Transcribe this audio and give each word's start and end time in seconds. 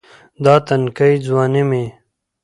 دا 0.43 0.53
تنکے 0.67 1.07
ځواني 1.27 1.63
مې 1.69 1.83